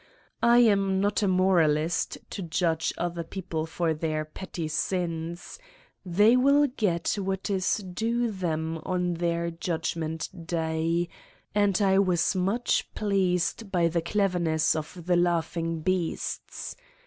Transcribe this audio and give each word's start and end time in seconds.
I 0.41 0.57
am 0.57 0.99
not 0.99 1.21
a 1.21 1.27
moralist 1.27 2.17
to 2.31 2.41
judge 2.41 2.91
other 2.97 3.23
peo 3.23 3.43
ple 3.43 3.65
for 3.67 3.93
their 3.93 4.25
petty 4.25 4.67
sins: 4.67 5.59
they 6.03 6.35
will 6.35 6.65
get 6.65 7.19
what 7.21 7.51
is 7.51 7.77
due 7.93 8.31
them 8.31 8.79
on 8.79 9.13
their 9.13 9.51
Judgment 9.51 10.47
Day 10.47 11.07
and 11.53 11.79
I 11.83 11.99
was 11.99 12.35
much 12.35 12.91
pleased 12.95 13.71
by 13.71 13.87
the 13.89 14.01
cleverness 14.01 14.75
of 14.75 15.05
the 15.05 15.15
laughing 15.15 15.81
beasts. 15.81 16.75